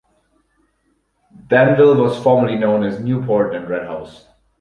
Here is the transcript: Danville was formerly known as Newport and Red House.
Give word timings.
Danville 1.47 1.93
was 1.95 2.23
formerly 2.23 2.57
known 2.57 2.81
as 2.83 2.99
Newport 2.99 3.53
and 3.53 3.69
Red 3.69 3.83
House. 3.85 4.25